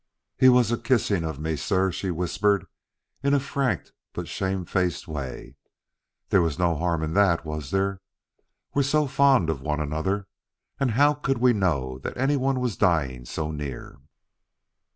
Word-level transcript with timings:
"He 0.35 0.49
was 0.49 0.71
a 0.71 0.79
kissin' 0.79 1.23
of 1.23 1.39
me, 1.39 1.55
sir," 1.55 1.91
she 1.91 2.09
whispered 2.09 2.65
in 3.21 3.35
a 3.35 3.39
frank 3.39 3.91
but 4.13 4.27
shamefaced 4.27 5.07
way. 5.07 5.57
"There 6.29 6.41
was 6.41 6.57
no 6.57 6.73
harm 6.75 7.03
in 7.03 7.13
that, 7.13 7.45
was 7.45 7.69
there? 7.69 8.01
We're 8.73 8.81
so 8.81 9.05
fond 9.05 9.47
of 9.51 9.61
one 9.61 9.79
another, 9.79 10.25
and 10.79 10.89
how 10.97 11.13
could 11.13 11.37
we 11.37 11.53
know 11.53 11.99
that 11.99 12.17
anyone 12.17 12.59
was 12.59 12.77
dying 12.77 13.25
so 13.25 13.51
near?" 13.51 13.99